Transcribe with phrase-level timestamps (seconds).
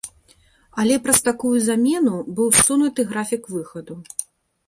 [0.83, 3.99] Але праз такую замену быў ссунуты графік выхаду.